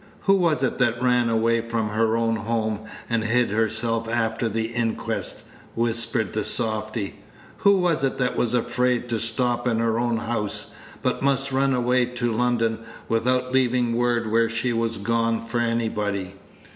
[0.21, 4.69] "Who was it that ran away from her own home, and hid herself after the
[4.73, 5.43] inquest?"
[5.75, 7.19] whispered the softy.
[7.57, 11.75] "Who was it that was afraid to stop in her own house, but must run
[11.75, 16.33] away to London without leaving word where she was gone for anybody?